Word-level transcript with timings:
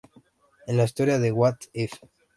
En 0.65 0.77
la 0.77 0.85
historia 0.85 1.19
de 1.19 1.31
"What 1.31 1.57
If? 1.73 1.93